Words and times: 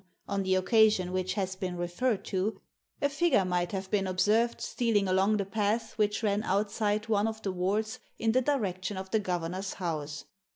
on 0.27 0.41
the 0.41 0.55
occasion 0.55 1.11
which 1.11 1.35
has 1.35 1.55
been 1.55 1.77
referred 1.77 2.25
to, 2.25 2.59
a 3.03 3.07
figure 3.07 3.45
might 3.45 3.71
have 3.71 3.91
been 3.91 4.07
observed 4.07 4.59
stealing 4.59 5.07
along 5.07 5.37
the 5.37 5.45
path 5.45 5.95
which 5.99 6.23
ran 6.23 6.41
outside 6.41 7.07
one 7.07 7.27
of 7.27 7.39
the 7.43 7.51
wards 7.51 7.99
in 8.17 8.31
the 8.31 8.41
direction 8.41 8.97
of 8.97 9.11
the 9.11 9.19
governor's 9.19 9.73
house. 9.73 10.25